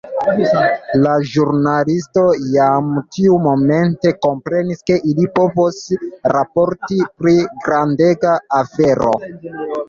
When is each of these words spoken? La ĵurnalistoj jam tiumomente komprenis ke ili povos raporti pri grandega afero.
La 1.01 1.09
ĵurnalistoj 1.31 2.23
jam 2.53 2.87
tiumomente 3.17 4.13
komprenis 4.27 4.81
ke 4.91 4.97
ili 5.11 5.27
povos 5.37 5.77
raporti 6.37 6.99
pri 7.21 7.37
grandega 7.67 8.35
afero. 8.63 9.15